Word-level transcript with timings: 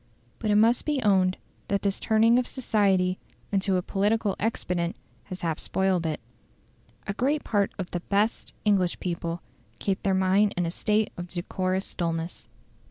But 0.39 0.49
it 0.49 0.55
must 0.55 0.83
be 0.85 0.99
owned 1.03 1.37
that 1.67 1.83
this 1.83 1.99
turning 1.99 2.39
of 2.39 2.47
society 2.47 3.19
into 3.51 3.77
a 3.77 3.83
political 3.83 4.35
expedient 4.39 4.95
has 5.25 5.41
half 5.41 5.59
spoiled 5.59 6.07
it. 6.07 6.19
A 7.05 7.13
great 7.13 7.43
part 7.43 7.71
of 7.77 7.91
the 7.91 7.99
"best" 7.99 8.55
English 8.65 8.99
people 8.99 9.43
keep 9.77 10.01
their 10.01 10.15
mind 10.15 10.55
in 10.57 10.65
a 10.65 10.71
state 10.71 11.11
of 11.17 11.27
decorous 11.27 11.93
dulness. 11.93 12.47